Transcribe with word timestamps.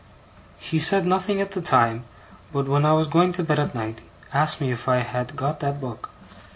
He 0.57 0.79
said 0.79 1.05
nothing 1.05 1.39
at 1.41 1.51
the 1.51 1.61
time; 1.61 2.05
but 2.51 2.67
when 2.67 2.87
I 2.87 2.93
was 2.93 3.05
going 3.05 3.33
to 3.33 3.43
bed 3.43 3.59
at 3.59 3.75
night, 3.75 4.01
asked 4.33 4.59
me 4.59 4.71
if 4.71 4.89
I 4.89 5.01
had 5.01 5.35
got 5.35 5.59
that 5.59 5.79
book? 5.79 6.09